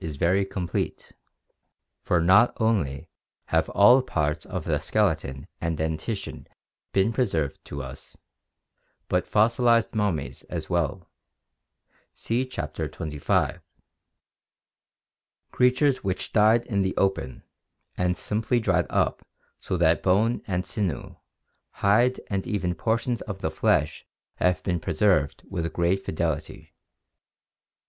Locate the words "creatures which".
15.50-16.32